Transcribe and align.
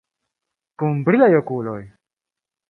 Kun 0.83 0.97
brilaj 1.09 1.29
okuloj! 1.41 1.77